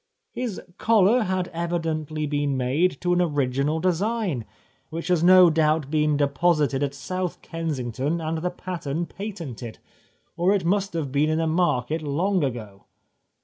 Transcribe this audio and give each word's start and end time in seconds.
His 0.31 0.59
collar 0.79 1.21
had 1.25 1.49
evidently 1.49 2.25
been 2.25 2.57
made 2.57 2.99
to 3.01 3.13
an 3.13 3.21
original 3.21 3.79
design, 3.79 4.45
which 4.89 5.09
has 5.09 5.23
no 5.23 5.51
doubt 5.51 5.91
been 5.91 6.17
deposited 6.17 6.81
at 6.81 6.95
South 6.95 7.39
Kensington 7.43 8.19
and 8.19 8.39
the 8.39 8.49
pattern 8.49 9.05
patented, 9.05 9.77
or 10.35 10.55
it 10.55 10.65
must 10.65 10.93
have 10.93 11.11
been 11.11 11.29
in 11.29 11.37
the 11.37 11.45
market 11.45 12.01
long 12.01 12.43
ago. 12.43 12.85